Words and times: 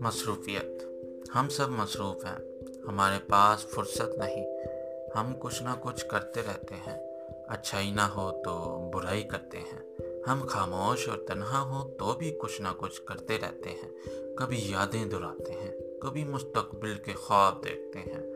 مصروفیت۔ 0.00 0.82
ہم 1.34 1.48
سب 1.48 1.70
مصروف 1.70 2.24
ہیں۔ 2.24 2.44
ہمارے 2.88 3.18
پاس 3.28 3.66
فرصت 3.66 4.18
نہیں۔ 4.18 4.46
ہم 5.16 5.34
کچھ 5.38 5.62
نہ 5.62 5.68
کچھ 5.80 6.06
کرتے 6.06 6.40
رہتے 6.48 6.74
ہیں۔ 6.74 6.98
اچھائی 7.48 7.90
نہ 7.90 8.00
ہو 8.00 8.42
تو 8.44 8.90
برائی 8.94 9.22
کرتے 9.22 9.58
ہیں۔ 9.58 9.96
ہم 10.26 10.46
خاموش 10.46 11.08
اور 11.08 11.18
تنہا 11.18 11.60
ہو 11.60 11.90
تو 11.90 12.14
بھی 12.14 12.34
کچھ 12.38 12.60
نہ 12.60 12.68
کچھ 12.76 13.02
کرتے 13.02 13.38
رہتے 13.38 13.70
ہیں۔ 13.70 13.90
کبھی 14.36 14.70
یادیں 14.70 15.04
دہراتے 15.04 15.52
ہیں۔ 15.52 16.00
کبھی 16.00 16.24
مستقبل 16.24 16.94
کے 16.94 17.12
خواب 17.12 17.64
دیکھتے 17.64 17.98
ہیں۔ 17.98 18.32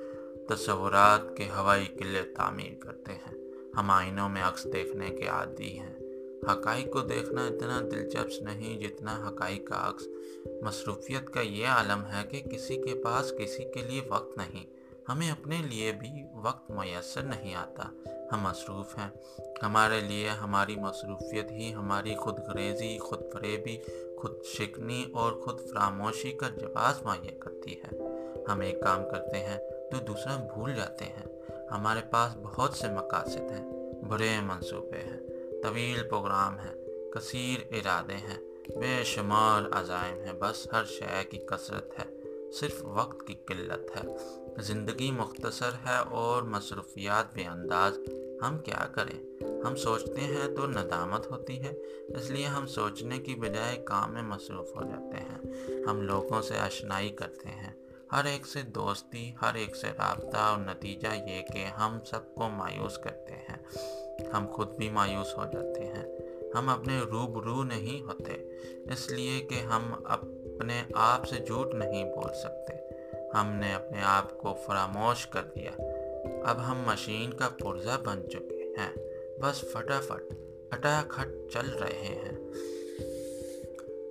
تصورات 0.49 1.37
کے 1.37 1.49
ہوائی 1.57 1.87
قلعے 1.87 2.23
تعمیر 2.23 2.85
کرتے 2.85 3.13
ہیں۔ 3.13 3.39
ہم 3.77 3.91
آئینوں 3.91 4.29
میں 4.29 4.43
عکس 4.43 4.65
دیکھنے 4.73 5.11
کے 5.11 5.27
عادی 5.27 5.79
ہیں۔ 5.79 6.04
حقائق 6.53 6.93
کو 6.93 7.01
دیکھنا 7.01 7.47
اتنا 7.47 7.81
دلچسپ 7.81 8.43
نہیں 8.43 8.81
جتنا 8.81 9.29
حقائق 9.29 9.67
کا 9.67 9.89
عکس۔ 9.89 10.09
مصروفیت 10.63 11.31
کا 11.31 11.41
یہ 11.41 11.67
عالم 11.67 12.05
ہے 12.05 12.27
کہ 12.29 12.43
کسی 12.43 12.77
کے 12.77 12.95
پاس 12.95 13.33
کسی 13.39 13.65
کے 13.73 13.83
لیے 13.83 14.01
وقت 14.09 14.37
نہیں۔ 14.37 14.67
ہمیں 15.09 15.31
اپنے 15.31 15.57
لیے 15.71 15.93
بھی 15.93 16.09
وقت 16.35 16.71
میسر 16.71 17.23
نہیں 17.23 17.55
آتا۔ 17.55 18.11
ہم 18.33 18.41
مصروف 18.43 18.99
ہیں۔ 18.99 19.11
ہمارے 19.63 20.01
لیے 20.01 20.29
ہماری 20.29 20.77
مصروفیت 20.77 21.51
ہی 21.51 21.75
ہماری 21.75 22.15
خود 22.15 22.39
غریزی 22.39 22.99
خود 22.99 23.21
فریبی، 23.33 23.79
خود 24.17 24.43
شکنی 24.45 25.05
اور 25.13 25.33
خود 25.33 25.61
فراموشی 25.61 26.33
کا 26.33 26.49
جواز 26.49 27.03
مہیا 27.03 27.33
کرتی 27.41 27.75
ہے۔ 27.75 27.97
ہم 28.49 28.61
ایک 28.61 28.81
کام 28.81 29.09
کرتے 29.11 29.39
ہیں 29.39 29.59
تو 29.91 30.05
دوسرا 30.05 30.37
بھول 30.55 30.75
جاتے 30.75 31.05
ہیں۔ 31.05 31.27
ہمارے 31.71 32.01
پاس 32.11 32.37
بہت 32.43 32.73
سے 32.73 32.89
مقاصد 32.89 33.51
ہیں۔ 33.51 33.93
بڑے 34.09 34.31
منصوبے 34.43 34.99
ہیں۔ 34.99 35.34
طویل 35.65 36.09
پروگرام 36.09 36.59
ہیں، 36.59 36.75
کثیر 37.11 37.61
ارادے 37.71 38.15
ہیں، 38.15 38.39
بے 38.81 39.05
شمار 39.05 39.63
عزائم 39.73 40.25
ہیں، 40.25 40.33
بس 40.33 40.69
ہر 40.73 40.85
شے 40.85 41.25
کی 41.31 41.39
کثرت 41.39 41.99
ہے، 41.99 42.21
صرف 42.53 42.75
وقت 42.83 43.27
کی 43.27 43.35
قلت 43.35 43.97
ہے۔ 43.97 44.09
زندگی 44.63 45.11
مختصر 45.11 45.71
ہے 45.87 45.97
اور 46.11 46.43
مصروفیات 46.43 47.35
بے 47.35 47.45
انداز، 47.45 47.99
ہم 48.43 48.59
کیا 48.59 48.87
کریں؟ 48.93 49.19
ہم 49.65 49.77
سوچتے 49.77 50.21
ہیں 50.21 50.57
تو 50.57 50.67
ندامت 50.67 51.31
ہوتی 51.31 51.63
ہے، 51.63 51.73
اس 52.09 52.31
لیے 52.31 52.47
ہم 52.47 52.67
سوچنے 52.67 53.19
کی 53.19 53.35
بجائے 53.35 53.77
کام 53.77 54.13
میں 54.13 54.23
مصروف 54.23 54.77
ہو 54.77 54.83
جاتے 54.83 55.21
ہیں۔ 55.21 55.41
ہم 55.85 56.03
لوگوں 56.03 56.43
سے 56.43 56.55
اشنائی 56.55 57.09
کرتے 57.09 57.49
ہیں، 57.49 57.73
ہر 58.13 58.25
ایک 58.25 58.47
سے 58.47 58.63
دوستی، 58.63 59.33
ہر 59.43 59.55
ایک 59.55 59.77
سے 59.77 59.87
رابطہ، 59.87 60.37
اور 60.37 60.59
نتیجہ 60.59 61.09
یہ 61.09 61.43
کہ 61.53 61.65
ہم 61.65 61.99
سب 62.05 62.35
کو 62.35 62.49
مایوس 62.49 62.99
کرتے 62.99 63.33
ہیں۔ 63.33 63.57
ہم 64.33 64.47
خود 64.53 64.77
بھی 64.77 64.91
مایوس 64.91 65.39
ہو 65.39 65.45
جاتے 65.53 65.85
ہیں۔ 65.85 66.17
ہم 66.55 66.69
اپنے 66.69 67.01
روبرو 67.01 67.63
نہیں 67.63 68.03
ہوتے، 68.03 68.33
اس 68.93 69.11
لیے 69.11 69.41
کہ 69.41 69.55
ہم 69.55 69.95
اپنے 70.05 70.83
آپ 70.95 71.29
سے 71.29 71.39
جھوٹ 71.39 71.75
نہیں 71.75 72.05
بول 72.05 72.35
سکتے۔ 72.43 72.75
ہم 73.35 73.47
نے 73.47 73.75
اپنے 73.75 74.01
آپ 74.05 74.39
کو 74.39 74.55
فراموش 74.67 75.27
کر 75.27 75.43
دیا۔ 75.57 75.71
اب 76.45 76.67
ہم 76.67 76.83
مشین 76.87 77.33
کا 77.33 77.49
پرزہ 77.49 77.99
بن 78.05 78.31
چکے 78.31 78.75
ہیں۔ 78.79 78.93
بس 79.41 79.61
فٹافٹ 79.61 80.35
اٹا 80.71 81.03
کھٹ 81.09 81.53
چل 81.53 81.71
رہے 81.71 82.19
ہیں۔ 82.19 82.53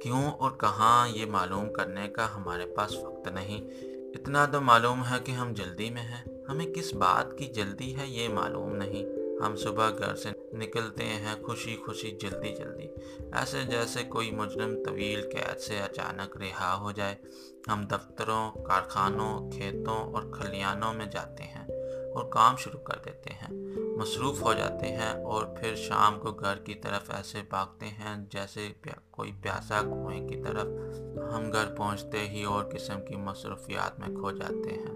کیوں 0.01 0.31
اور 0.31 0.51
کہاں 0.51 1.07
یہ 1.07 1.25
معلوم 1.25 1.73
کرنے 1.73 2.07
کا 2.07 2.35
ہمارے 2.35 2.65
پاس 2.65 2.95
وقت 2.95 3.27
نہیں۔ 3.27 3.71
اتنا 3.89 4.45
تو 4.45 4.61
معلوم 4.61 5.01
ہے 5.01 5.17
کہ 5.23 5.31
ہم 5.31 5.53
جلدی 5.53 5.89
میں 5.89 6.01
ہیں۔ 6.01 6.23
ہمیں 6.49 6.65
کس 6.65 6.93
بات 6.93 7.37
کی 7.37 7.45
جلدی 7.45 7.97
ہے 7.97 8.07
یہ 8.07 8.29
معلوم 8.29 8.75
نہیں۔ 8.75 9.12
ہم 9.45 9.55
صبح 9.55 9.89
گھر 9.89 10.15
سے 10.15 10.29
نکلتے 10.53 11.03
ہیں 11.03 11.43
خوشی 11.43 11.77
خوشی 11.85 12.11
جلدی 12.11 12.55
جلدی۔ 12.55 12.87
ایسے 13.33 13.63
جیسے 13.63 14.03
کوئی 14.03 14.31
مجرم 14.31 14.83
طویل 14.83 15.21
قید 15.21 15.59
سے 15.59 15.79
اچانک 15.79 16.37
رہا 16.37 16.77
ہو 16.77 16.91
جائے، 16.91 17.15
ہم 17.67 17.85
دفتروں، 17.91 18.51
کارخانوں، 18.51 19.51
کھیتوں 19.51 20.13
اور 20.13 20.23
کھلیانوں 20.31 20.93
میں 20.93 21.05
جاتے 21.05 21.43
ہیں 21.43 21.67
اور 22.13 22.31
کام 22.31 22.55
شروع 22.55 22.79
کر 22.79 22.99
دیتے 23.05 23.29
ہیں۔ 23.29 23.53
مصروف 23.97 24.41
ہو 24.41 24.53
جاتے 24.53 24.87
ہیں 24.87 25.23
اور 25.23 25.45
پھر 25.45 25.75
شام 25.75 26.19
کو 26.19 26.31
گھر 26.31 26.57
کی 26.57 26.73
طرف 26.73 27.11
ایسے 27.11 27.41
بھاگتے 27.49 27.85
ہیں 27.85 28.25
جیسے 28.29 28.73
کوئی 29.11 29.31
پیاسا 29.41 29.81
کنویں 29.81 30.27
کی 30.27 30.35
طرف 30.35 30.65
ہم 31.33 31.51
گھر 31.51 31.75
پہنچتے 31.75 32.19
ہی 32.19 32.43
اور 32.43 32.65
قسم 32.65 33.05
کی 33.05 33.15
مصروفیات 33.15 33.99
میں 33.99 34.07
کھو 34.07 34.31
جاتے 34.31 34.69
ہیں۔ 34.69 34.93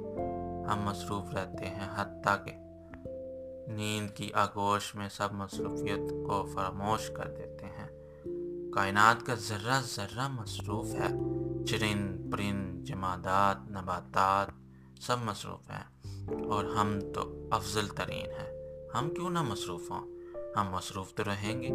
ہم 0.65 0.79
مصروف 0.79 1.33
رہتے 1.33 1.65
ہیں 1.65 1.87
حتیٰ 1.95 2.45
کہ 2.45 2.51
نیند 3.67 4.09
کی 4.17 4.33
آگوش 4.33 4.95
میں 4.95 5.09
سب 5.09 5.33
مصروفیت 5.33 6.09
کو 6.09 6.45
فراموش 6.53 7.11
کر 7.17 7.27
دیتے 7.27 7.65
ہیں۔ 7.65 7.87
کائنات 8.71 9.25
کا 9.25 9.35
ذرہ 9.35 9.81
ذرہ 9.81 10.27
مصروف 10.27 10.85
ہے۔ 10.85 11.07
چرند 11.65 12.33
پرند 12.33 12.85
جمادات، 12.85 13.71
نباتات 13.71 14.47
سب 15.03 15.17
مصروف 15.25 15.69
ہیں۔ 15.69 15.83
اور 16.49 16.65
ہم 16.65 16.99
تو 17.13 17.47
افضل 17.51 17.87
ترین 17.87 18.25
ہیں۔ 18.25 18.51
ہم 18.95 19.09
کیوں 19.09 19.29
نہ 19.29 19.41
مصروف 19.41 19.91
ہوں؟ 19.91 20.07
ہم 20.55 20.71
مصروف 20.71 21.13
تو 21.13 21.23
رہیں 21.23 21.61
گے۔ 21.61 21.69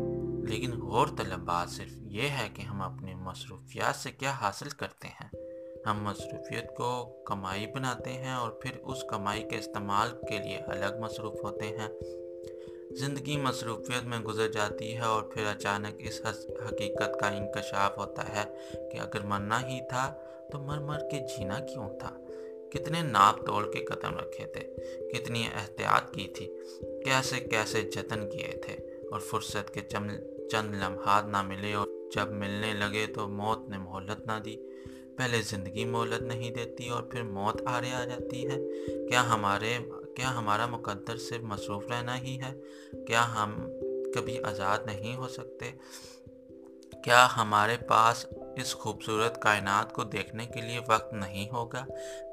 لیکن 0.47 0.73
غور 0.83 1.07
طلب 1.17 1.41
بات 1.41 1.71
صرف 1.71 1.93
یہ 1.93 2.29
ہے 2.29 2.49
کہ 2.55 2.63
ہم 2.63 2.83
اپنی 2.83 3.15
مصروفیات 3.15 3.97
سے 3.97 4.13
کیا 4.13 4.31
حاصل 4.31 4.69
کرتے 4.69 5.09
ہیں۔ 5.09 5.42
ہم 5.87 6.05
مصروفیت 6.05 6.77
کو 6.77 7.05
کمائی 7.27 7.67
بناتے 7.67 8.11
ہیں 8.11 8.33
اور 8.33 8.51
پھر 8.51 8.71
اس 8.83 9.05
کمائی 9.05 9.43
کے 9.43 9.59
استعمال 9.59 10.09
کے 10.29 10.39
لیے 10.39 10.57
الگ 10.57 11.01
مصروف 11.01 11.35
ہوتے 11.43 11.65
ہیں۔ 11.65 11.89
زندگی 12.95 13.37
مصروفیت 13.37 14.05
میں 14.05 14.19
گزر 14.19 14.49
جاتی 14.49 14.97
ہے 14.97 15.03
اور 15.03 15.23
پھر 15.23 15.47
اچانک 15.47 15.95
اس 15.99 16.21
حقیقت 16.69 17.21
کا 17.21 17.29
انکشاف 17.29 17.99
ہوتا 17.99 18.23
ہے 18.29 18.59
کہ 18.93 18.99
اگر 18.99 19.21
مرنا 19.21 19.69
ہی 19.69 19.81
تھا 19.89 20.15
تو 20.53 20.59
مر 20.59 20.79
مر 20.79 20.99
کے 20.99 21.19
جینا 21.19 21.59
کیوں 21.59 21.99
تھا؟ 21.99 22.19
کتنے 22.71 23.03
ناپ 23.03 23.47
توڑ 23.47 23.73
کے 23.73 23.85
قدم 23.85 24.19
رکھے 24.19 24.47
تھے، 24.47 24.75
کتنی 25.13 25.49
احتیاط 25.55 26.15
کی 26.15 26.29
تھی، 26.29 26.47
کیسے 27.05 27.41
کیسے 27.41 27.83
جتن 27.83 28.31
کیے 28.31 28.53
تھے 28.63 28.75
اور 29.11 29.21
فرصت 29.21 29.75
کے 29.75 29.81
چند 30.51 30.75
لمحات 30.75 31.25
نہ 31.25 31.43
ملے 31.43 31.75
اور 31.75 31.89
جب 32.15 32.31
ملنے 32.31 32.73
لگے 32.73 33.07
تو 33.07 33.29
موت 33.29 33.69
نے 33.69 33.79
مہلت 33.79 34.27
نہ 34.27 34.39
دی۔ 34.45 34.57
پہلے 35.17 35.43
زندگی 35.43 35.85
مولت 35.85 36.23
نہیں 36.23 36.51
دیتی 36.51 36.89
اور 36.89 37.03
پھر 37.03 37.23
موت 37.23 37.63
آرے 37.67 37.93
آ 37.93 38.05
جاتی 38.05 38.49
ہے۔ 38.49 38.59
کیا 39.09 39.29
ہمارے، 39.29 39.79
کیا 40.17 40.39
ہمارا 40.39 40.67
مقدر 40.67 41.17
صرف 41.17 41.43
مصروف 41.43 41.89
رہنا 41.91 42.19
ہی 42.19 42.41
ہے؟ 42.41 42.53
کیا 43.07 43.35
ہم 43.35 43.71
کبھی 44.15 44.43
آزاد 44.43 44.79
نہیں 44.87 45.17
ہو 45.17 45.29
سکتے؟ 45.29 45.71
کیا 47.05 47.29
ہمارے 47.37 47.77
پاس 47.77 48.27
اس 48.57 48.75
خوبصورت 48.75 49.43
کائنات 49.43 49.93
کو 49.93 50.05
دیکھنے 50.05 50.47
کے 50.47 50.61
لیے 50.61 50.81
وقت 50.89 51.13
نہیں 51.13 51.51
ہوگا؟ 51.51 51.85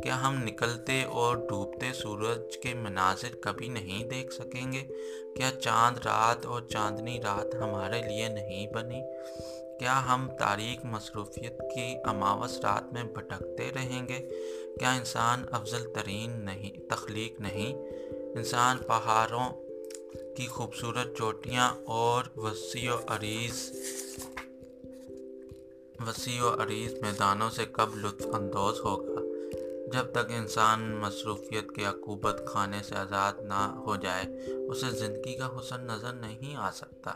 کیا 0.04 0.28
ہم 0.28 0.44
نکلتے 0.44 1.04
اور 1.04 1.38
ڈوبتے 1.38 1.94
سورج 1.94 2.58
کے 2.58 2.74
مناظر 2.74 3.36
کبھی 3.42 3.68
نہیں 3.68 4.04
دیکھ 4.04 4.34
سکیں 4.34 4.72
گے؟ 4.72 4.88
کیا 5.36 5.52
چاند 5.62 5.98
رات 5.98 6.46
اور 6.46 6.62
چاندنی 6.62 7.22
رات 7.22 7.56
ہمارے 7.56 8.02
لیے 8.02 8.28
نہیں 8.28 8.74
بنی؟ 8.74 9.02
کیا 9.80 10.14
ہم 10.14 10.30
تاریخ 10.40 10.86
مصروفیت 10.86 11.60
کی 11.76 11.96
اماوس 12.04 12.58
رات 12.58 12.94
میں 12.94 13.04
بھٹکتے 13.04 13.72
رہیں 13.76 14.08
گے؟ 14.08 14.30
کیا 14.80 14.94
انسان 14.94 15.46
افضل 15.52 15.94
ترین 15.96 16.32
نہیں، 16.46 16.90
تخلیق 16.90 17.42
نہیں؟ 17.42 17.74
انسان 18.36 18.78
پہاڑوں 18.78 19.50
کی 20.36 20.48
خوبصورت 20.48 21.18
چوٹیاں 21.18 21.74
اور 21.86 22.24
وسیع 22.36 22.94
و 22.94 22.98
عریض، 23.08 23.72
وسیع 26.08 26.44
و 26.44 26.64
عریض 26.64 26.94
میدانوں 26.94 27.50
سے 27.50 27.66
کب 27.72 27.96
لطف 27.96 28.26
اندوز 28.34 28.80
ہوگا؟ 28.80 29.22
جب 29.94 30.12
تک 30.12 30.32
انسان 30.32 30.96
مصروفیت 30.96 31.72
کے 31.76 31.86
عقوبت 31.86 32.42
کھانے 32.46 32.84
سے 32.84 32.96
آزاد 32.96 33.34
نہ 33.40 33.76
ہو 33.76 33.96
جائے، 33.96 34.46
اسے 34.70 34.90
زندگی 34.90 35.34
کا 35.34 35.60
حسن 35.60 35.82
نظر 35.82 36.14
نہیں 36.14 36.56
آ 36.56 36.72
سکتا۔ 36.72 37.12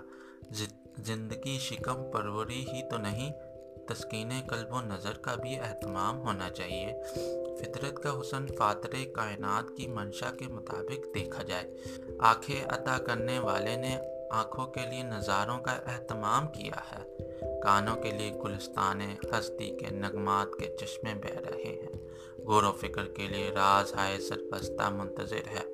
زندگی 0.98 1.57
شکم 1.60 2.12
پروری 2.12 2.66
ہی 2.74 2.90
تو 2.90 2.98
نہیں، 2.98 3.31
تسکین 3.88 4.31
قلب 4.48 4.74
و 4.74 4.81
نظر 4.81 5.13
کا 5.13 5.36
بھی 5.36 5.60
اہتمام 5.60 6.19
ہونا 6.19 6.50
چاہیے۔ 6.50 6.94
فطرت 7.60 8.04
کا 8.04 8.19
حسن 8.22 8.48
فاتر 8.48 8.90
کائنات 9.13 9.78
کی 9.78 9.88
منشا 9.88 10.31
کے 10.40 10.48
مطابق 10.48 11.16
دیکھا 11.16 11.44
جائے۔ 11.44 11.74
آنکھیں 12.19 12.66
عطا 12.68 12.98
کرنے 12.98 13.40
والے 13.40 13.75
نے 13.75 13.98
آنکھوں 14.31 14.68
کے 14.68 14.81
لیے 14.90 15.04
نظاروں 15.04 15.57
کا 15.57 15.72
اہتمام 15.72 16.48
کیا 16.48 16.81
ہے۔ 16.92 17.18
کانوں 17.63 17.95
کے 17.95 18.12
لیے 18.12 18.31
گلستان 18.31 19.01
ہستی 19.01 19.78
کے 19.80 19.95
نغمات 19.95 20.48
کے 20.60 20.78
چشمے 20.80 21.13
بہ 21.13 21.40
رہے 21.50 21.84
ہیں۔ 21.84 22.07
غور 22.38 22.63
و 22.63 22.72
فکر 22.72 23.06
کے 23.06 23.28
لیے 23.28 23.50
راز 23.50 23.94
ہائے 23.94 24.19
سرپستہ 24.19 24.90
منتظر 24.90 25.48
ہے۔ 25.48 25.66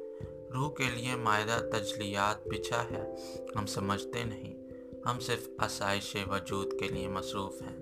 روح 0.53 0.73
کے 0.73 0.83
لیے 0.83 1.15
معدہ 1.15 1.77
تجلیات 1.77 2.47
بچھا 2.47 2.83
ہے۔ 2.83 3.15
ہم 3.55 3.65
سمجھتے 3.65 4.23
نہیں۔ 4.23 4.68
ہم 5.05 5.19
صرف 5.19 5.49
آسائش 5.57 6.17
وجود 6.31 6.79
کے 6.79 6.87
لیے 6.87 7.07
مصروف 7.07 7.61
ہیں۔ 7.61 7.77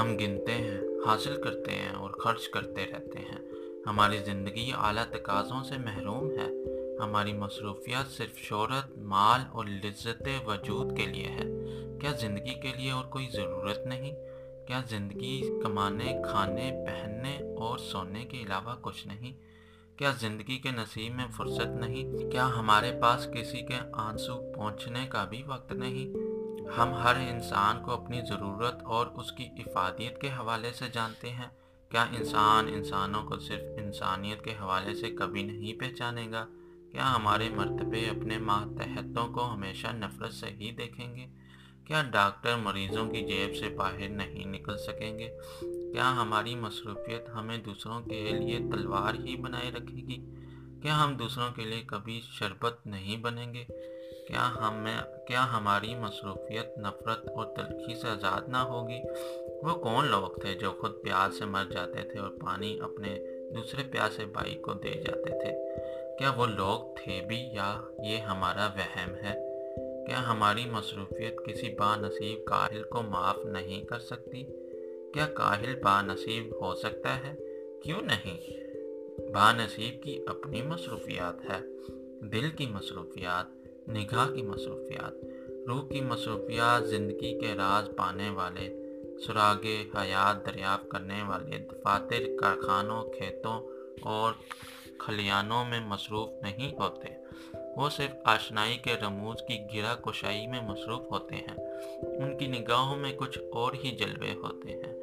ہم 0.00 0.16
گنتے 0.16 0.52
ہیں، 0.52 0.80
حاصل 1.06 1.42
کرتے 1.42 1.70
ہیں 1.70 1.88
اور 1.88 2.10
خرچ 2.10 2.48
کرتے 2.48 2.86
رہتے 2.86 3.18
ہیں۔ 3.18 3.38
ہماری 3.86 4.18
زندگی 4.18 4.70
اعلیٰ 4.74 5.04
تقاضوں 5.10 5.64
سے 5.64 5.78
محروم 5.78 6.30
ہے۔ 6.30 6.48
ہماری 7.00 7.32
مصروفیات 7.32 8.12
صرف 8.12 8.38
شہرت، 8.38 8.98
مال 8.98 9.40
اور 9.52 9.64
لذت 9.64 10.28
وجود 10.46 10.96
کے 10.96 11.06
لیے 11.06 11.28
ہے۔ 11.28 11.44
کیا 12.00 12.10
زندگی 12.10 12.54
کے 12.54 12.72
لیے 12.76 12.90
اور 12.90 13.04
کوئی 13.04 13.28
ضرورت 13.32 13.86
نہیں؟ 13.86 14.12
کیا 14.66 14.82
زندگی 14.88 15.60
کمانے، 15.62 16.16
کھانے، 16.30 16.84
پہننے 16.86 17.54
اور 17.54 17.78
سونے 17.78 18.24
کے 18.24 18.36
علاوہ 18.38 18.74
کچھ 18.80 19.06
نہیں؟ 19.06 19.32
کیا 19.98 20.12
زندگی 20.20 20.58
کے 20.58 20.70
نصیب 20.70 21.14
میں 21.14 21.26
فرصت 21.36 21.66
نہیں؟ 21.66 22.30
کیا 22.30 22.46
ہمارے 22.46 22.92
پاس 23.02 23.28
کسی 23.34 23.58
کے 23.58 23.74
آنسو 23.92 24.52
پہنچنے 24.54 25.06
کا 25.08 25.24
بھی 25.24 25.42
وقت 25.46 25.72
نہیں؟ 25.72 26.23
ہم 26.64 26.94
ہر 26.94 27.16
انسان 27.16 27.82
کو 27.82 27.90
اپنی 27.90 28.20
ضرورت 28.28 28.82
اور 28.82 29.06
اس 29.06 29.32
کی 29.32 29.44
افادیت 29.44 30.20
کے 30.20 30.28
حوالے 30.28 30.72
سے 30.72 30.84
جانتے 30.92 31.30
ہیں۔ 31.30 31.48
کیا 31.88 32.02
انسان 32.02 32.68
انسانوں 32.68 33.24
کو 33.24 33.38
صرف 33.38 33.62
انسانیت 33.82 34.44
کے 34.44 34.54
حوالے 34.60 34.94
سے 34.94 35.10
کبھی 35.10 35.42
نہیں 35.42 35.80
پہچانے 35.80 36.30
گا؟ 36.32 36.46
کیا 36.92 37.16
ہمارے 37.16 37.48
مرتبے 37.48 38.00
اپنے 38.00 38.38
ماتحتوں 38.38 39.28
کو 39.28 39.52
ہمیشہ 39.52 39.86
نفرت 39.86 40.34
سے 40.34 40.46
ہی 40.46 40.70
دیکھیں 40.70 41.16
گے؟ 41.16 41.26
کیا 41.84 42.02
ڈاکٹر 42.02 42.56
مریضوں 42.56 43.10
کی 43.10 43.20
جیب 43.22 43.56
سے 43.56 43.68
باہر 43.68 44.08
نہیں 44.08 44.46
نکل 44.46 44.78
سکیں 44.78 45.18
گے؟ 45.18 45.38
کیا 45.92 46.22
ہماری 46.22 46.54
مصروفیت 46.54 47.28
ہمیں 47.34 47.58
دوسروں 47.58 48.00
کے 48.00 48.30
لیے 48.30 48.58
تلوار 48.58 49.14
ہی 49.14 49.36
بنائے 49.36 49.70
رکھے 49.70 49.96
گی؟ 49.96 50.34
کیا 50.82 51.04
ہم 51.04 51.16
دوسروں 51.16 51.50
کے 51.52 51.64
لیے 51.64 51.82
کبھی 51.86 52.20
شربت 52.32 52.86
نہیں 52.86 53.16
بنیں 53.16 53.54
گے؟ 53.54 53.64
کیا 54.26 54.50
ہمیں 54.54 54.96
کیا 55.26 55.52
ہماری 55.52 55.94
مصروفیت 55.94 56.78
نفرت 56.78 57.28
اور 57.28 57.46
تلخی 57.46 57.94
سے 57.94 58.08
آزاد 58.08 58.48
نہ 58.48 58.56
ہوگی؟ 58.56 59.00
وہ 59.62 59.74
کون 59.74 60.06
لوگ 60.06 60.40
تھے 60.40 60.54
جو 60.54 60.72
خود 60.80 60.92
پیاس 61.02 61.38
سے 61.38 61.44
مر 61.44 61.64
جاتے 61.70 62.02
تھے 62.02 62.18
اور 62.18 62.30
پانی 62.30 62.78
اپنے 62.80 63.18
دوسرے 63.54 63.82
پیاسے 63.90 64.24
بھائی 64.24 64.54
کو 64.54 64.72
دے 64.72 64.90
جاتے 64.90 65.30
تھے؟ 65.30 65.52
کیا 66.18 66.30
وہ 66.36 66.46
لوگ 66.46 66.94
تھے 66.96 67.20
بھی 67.28 67.48
یا 67.52 67.80
یہ 67.98 68.18
ہمارا 68.18 68.66
وہم 68.66 69.14
ہے؟ 69.14 69.34
کیا 70.06 70.28
ہماری 70.28 70.64
مصروفیت 70.70 71.36
کسی 71.46 71.74
با 71.74 71.96
نصیب 71.96 72.44
کاہل 72.44 72.82
کو 72.82 73.02
معاف 73.02 73.44
نہیں 73.44 73.84
کر 73.84 73.98
سکتی؟ 73.98 74.44
کیا 75.14 75.26
کاہل 75.26 75.74
با 75.82 76.02
نصیب 76.02 76.54
ہو 76.60 76.74
سکتا 76.74 77.16
ہے؟ 77.16 77.34
کیوں 77.82 78.02
نہیں؟ 78.02 78.38
با 79.32 79.52
نصیب 79.52 80.02
کی 80.02 80.20
اپنی 80.26 80.62
مصروفیات 80.62 81.50
ہے، 81.50 81.60
دل 82.20 82.50
کی 82.50 82.66
مصروفیات 82.66 83.63
نگاہ 83.88 84.34
کی 84.34 84.42
مصروفیات، 84.42 85.12
روح 85.68 85.88
کی 85.88 86.00
مصروفیات، 86.00 86.88
زندگی 86.88 87.40
کے 87.40 87.54
راز 87.56 87.96
پانے 87.96 88.30
والے، 88.30 88.76
سراغ 89.26 89.66
حیات 90.00 90.46
دریافت 90.46 90.88
کرنے 90.88 91.22
والے، 91.28 91.58
دفاتر 91.58 92.22
کارخانوں، 92.40 93.02
کھیتوں 93.02 93.68
اور 94.02 94.32
کھلیانوں 94.98 95.64
میں 95.64 95.80
مصروف 95.80 96.28
نہیں 96.42 96.74
ہوتے۔ 96.74 97.08
وہ 97.76 97.90
صرف 97.90 98.14
آشنائی 98.24 98.78
کے 98.78 98.94
رموز 99.02 99.36
کی 99.48 99.58
گرا 99.74 99.94
کشائی 99.94 100.46
میں 100.46 100.60
مصروف 100.62 101.02
ہوتے 101.10 101.34
ہیں۔ 101.34 101.56
ان 102.02 102.38
کی 102.38 102.46
نگاہوں 102.46 102.96
میں 102.96 103.12
کچھ 103.16 103.38
اور 103.52 103.72
ہی 103.72 103.90
جلوے 103.90 104.34
ہوتے 104.34 104.70
ہیں۔ 104.70 104.94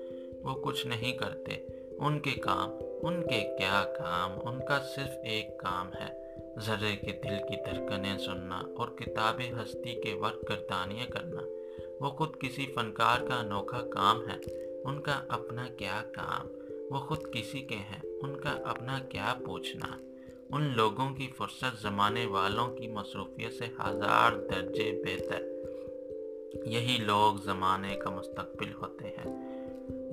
وہ 0.43 0.53
کچھ 0.61 0.87
نہیں 0.87 1.11
کرتے۔ 1.11 1.67
ان 1.97 2.19
کے 2.19 2.31
کام، 2.31 2.69
ان 3.01 3.23
کے 3.23 3.55
کیا 3.57 3.93
کام؟ 3.97 4.47
ان 4.47 4.65
کا 4.65 4.79
صرف 4.95 5.11
ایک 5.23 5.59
کام 5.59 5.87
ہے۔ 5.93 6.20
ذرے 6.59 6.95
کے 6.95 7.11
دل 7.11 7.37
کی 7.49 7.55
دھڑکنیں 7.55 8.17
سننا 8.17 8.61
اور 8.77 8.87
کتاب 8.87 9.41
ہستی 9.61 10.01
کے 10.01 10.13
وقت 10.13 10.49
گردانیاں 10.49 11.05
کرنا۔ 11.05 11.41
وہ 11.99 12.09
خود 12.09 12.29
کسی 12.39 12.65
فنکار 12.75 13.19
کا 13.27 13.39
انوکھا 13.39 13.81
کام 13.81 14.29
ہے، 14.29 14.37
ان 14.83 15.01
کا 15.01 15.21
اپنا 15.29 15.67
کیا 15.77 16.03
کام؟ 16.15 16.47
وہ 16.89 16.99
خود 16.99 17.33
کسی 17.33 17.59
کے 17.61 17.75
ہیں، 17.75 18.01
ان 18.21 18.39
کا 18.39 18.49
اپنا 18.49 18.99
کیا 18.99 19.33
پوچھنا؟ 19.45 19.97
ان 20.49 20.73
لوگوں 20.75 21.15
کی 21.15 21.31
فرصت 21.37 21.81
زمانے 21.81 22.25
والوں 22.25 22.75
کی 22.75 22.87
مصروفیت 22.87 23.53
سے 23.53 23.65
ہزار 23.65 24.31
درجے 24.31 25.03
بہتر۔ 25.05 25.41
یہی 26.67 26.97
لوگ 26.97 27.41
زمانے 27.43 27.95
کا 27.95 28.09
مستقبل 28.09 28.73
ہوتے 28.73 29.07
ہیں۔ 29.07 29.41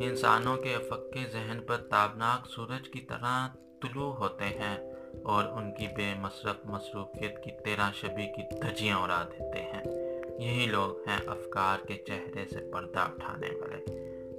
انسانوں 0.00 0.56
کے 0.56 0.74
افق 0.74 1.12
کے 1.12 1.20
ذہن 1.32 1.60
پر 1.66 1.76
تابناک 1.76 2.46
سورج 2.50 2.88
کی 2.88 3.00
طرح 3.00 3.48
طلوع 3.82 4.12
ہوتے 4.12 4.44
ہیں۔ 4.44 4.97
اور 5.22 5.44
ان 5.44 5.74
کی 5.74 5.86
بے 5.96 6.14
مصرف 6.16 6.56
مصروفیت 6.64 7.44
کی 7.44 7.50
تیرہ 7.50 7.90
شبی 7.94 8.26
کی 8.26 8.42
دھجیاں 8.42 8.98
اڑا 8.98 9.24
دیتے 9.32 9.60
ہیں۔ 9.60 9.84
یہی 10.38 10.66
لوگ 10.66 11.08
ہیں 11.08 11.18
افکار 11.26 11.86
کے 11.86 11.94
چہرے 11.94 12.44
سے 12.48 12.70
پردہ 12.72 12.98
اٹھانے 12.98 13.48
والے۔ 13.54 13.84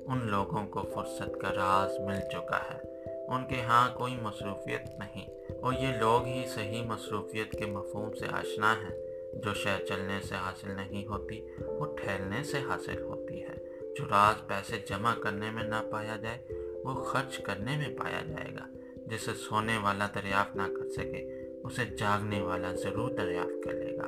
ان 0.05 0.19
لوگوں 0.23 0.67
کو 0.67 0.81
فرصت 0.93 1.41
کا 1.41 1.49
راز 1.49 1.99
مل 1.99 2.19
چکا 2.31 2.59
ہے۔ 2.73 2.79
ان 3.27 3.47
کے 3.47 3.61
ہاں 3.61 3.95
کوئی 3.95 4.15
مصروفیت 4.21 4.99
نہیں۔ 4.99 5.29
اور 5.61 5.73
یہ 5.73 5.87
لوگ 5.87 6.25
ہی 6.25 6.47
صحیح 6.47 6.83
مصروفیت 6.83 7.51
کے 7.51 7.65
مفہوم 7.65 8.15
سے 8.15 8.25
آشنا 8.31 8.73
ہیں۔ 8.73 9.09
جو 9.33 9.53
شہ 9.53 9.85
چلنے 9.87 10.19
سے 10.21 10.35
حاصل 10.35 10.71
نہیں 10.71 11.05
ہوتی، 11.05 11.47
وہ 11.65 11.85
ٹھہرنے 11.85 12.43
سے 12.43 12.59
حاصل 12.59 13.01
ہوتی 13.01 13.43
ہے۔ 13.43 13.55
جو 13.97 14.05
راز 14.09 14.47
پیسے 14.47 14.75
جمع 14.89 15.13
کرنے 15.15 15.51
میں 15.51 15.63
نہ 15.63 15.75
پایا 15.91 16.15
جائے، 16.15 16.47
وہ 16.83 17.03
خرچ 17.03 17.37
کرنے 17.37 17.77
میں 17.77 17.97
پایا 17.97 18.21
جائے 18.27 18.55
گا۔ 18.55 18.78
جسے 19.09 19.31
سونے 19.33 19.77
والا 19.77 20.07
دریافت 20.15 20.55
نہ 20.55 20.61
کر 20.61 20.89
سکے، 20.89 21.49
اسے 21.63 21.85
جاگنے 21.85 22.41
والا 22.41 22.73
ضرور 22.73 23.11
دریافت 23.11 23.63
کر 23.63 23.71
لے 23.71 23.97
گا۔ 23.97 24.07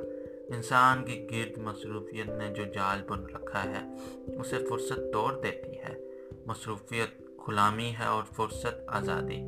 انسان 0.55 1.05
کی 1.05 1.27
گرد 1.31 1.57
مصروفیت 1.57 2.29
نے 2.29 2.49
جو 2.49 2.63
جال 2.63 3.01
بن 3.07 3.25
رکھا 3.25 3.63
ہے، 3.63 3.81
اسے 4.39 4.57
فرصت 4.69 5.13
توڑ 5.13 5.41
دیتی 5.43 5.77
ہے۔ 5.77 5.95
مصروفیت 6.45 7.21
غلامی 7.47 7.93
ہے 7.99 8.05
اور 8.05 8.23
فرصت 8.35 8.83
آزادی۔ 8.87 9.41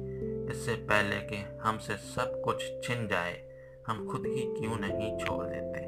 اس 0.49 0.57
سے 0.57 0.75
پہلے 0.87 1.27
کہ 1.29 1.57
ہم 1.63 1.77
سے 1.79 1.93
سب 2.15 2.45
کچھ 2.45 2.65
چھن 2.85 3.07
جائے، 3.07 3.35
ہم 3.87 4.09
خود 4.11 4.25
ہی 4.25 4.41
کیوں 4.59 4.75
نہیں 4.79 5.19
چھوڑ 5.19 5.45
دیتے؟ 5.45 5.81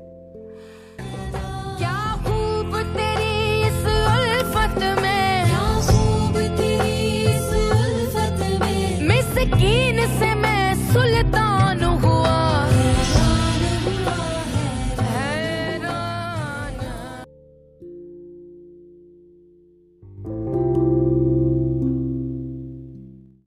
کیا 1.78 2.16
خوب 2.24 2.78
تیری 2.94 3.64
اس 3.64 3.86
الفت 3.86 5.02
میں 5.02 5.15
یقین 9.46 10.00
سے 10.20 10.34
میں 10.36 10.74
سلطان 10.94 11.84
ہوں 11.84 11.95